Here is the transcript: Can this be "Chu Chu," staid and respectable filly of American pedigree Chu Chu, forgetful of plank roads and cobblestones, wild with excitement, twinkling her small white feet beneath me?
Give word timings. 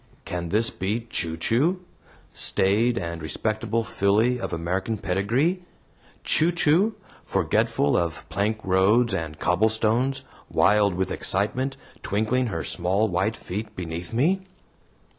Can 0.25 0.49
this 0.49 0.71
be 0.71 1.01
"Chu 1.11 1.37
Chu," 1.37 1.81
staid 2.33 2.97
and 2.97 3.21
respectable 3.21 3.83
filly 3.83 4.39
of 4.39 4.51
American 4.51 4.97
pedigree 4.97 5.63
Chu 6.23 6.51
Chu, 6.51 6.95
forgetful 7.23 7.95
of 7.95 8.27
plank 8.27 8.57
roads 8.63 9.13
and 9.13 9.37
cobblestones, 9.37 10.23
wild 10.49 10.95
with 10.95 11.11
excitement, 11.11 11.77
twinkling 12.01 12.47
her 12.47 12.63
small 12.63 13.09
white 13.09 13.37
feet 13.37 13.75
beneath 13.75 14.11
me? 14.11 14.41